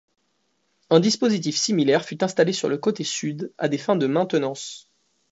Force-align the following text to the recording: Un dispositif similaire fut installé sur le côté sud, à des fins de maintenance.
Un 0.89 0.99
dispositif 0.99 1.55
similaire 1.55 2.03
fut 2.03 2.23
installé 2.23 2.53
sur 2.53 2.69
le 2.69 2.79
côté 2.79 3.03
sud, 3.03 3.53
à 3.59 3.69
des 3.69 3.77
fins 3.77 3.95
de 3.95 4.07
maintenance. 4.07 4.89